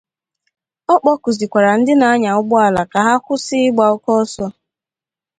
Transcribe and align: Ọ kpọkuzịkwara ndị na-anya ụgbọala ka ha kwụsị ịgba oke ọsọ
Ọ 0.93 0.95
kpọkuzịkwara 1.01 1.71
ndị 1.79 1.93
na-anya 1.99 2.31
ụgbọala 2.39 2.81
ka 2.91 2.99
ha 3.05 3.13
kwụsị 3.25 3.57
ịgba 3.67 3.85
oke 3.93 4.11
ọsọ 4.21 4.45